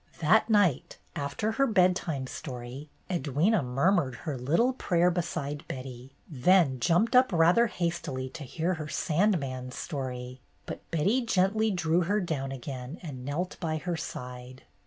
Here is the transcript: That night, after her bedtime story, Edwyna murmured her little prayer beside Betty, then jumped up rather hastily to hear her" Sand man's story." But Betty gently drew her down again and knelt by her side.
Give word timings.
That 0.19 0.49
night, 0.49 0.97
after 1.15 1.51
her 1.51 1.67
bedtime 1.67 2.25
story, 2.25 2.89
Edwyna 3.07 3.63
murmured 3.63 4.15
her 4.23 4.35
little 4.35 4.73
prayer 4.73 5.11
beside 5.11 5.63
Betty, 5.67 6.15
then 6.27 6.79
jumped 6.79 7.15
up 7.15 7.31
rather 7.31 7.67
hastily 7.67 8.27
to 8.31 8.43
hear 8.43 8.73
her" 8.73 8.87
Sand 9.07 9.39
man's 9.39 9.75
story." 9.75 10.41
But 10.65 10.89
Betty 10.89 11.21
gently 11.23 11.69
drew 11.69 12.01
her 12.01 12.19
down 12.19 12.51
again 12.51 12.97
and 13.03 13.23
knelt 13.23 13.57
by 13.59 13.77
her 13.77 13.95
side. 13.95 14.63